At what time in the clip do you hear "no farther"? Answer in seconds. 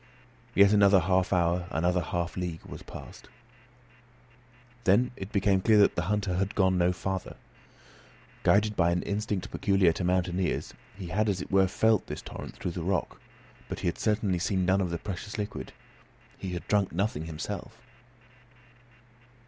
6.75-7.37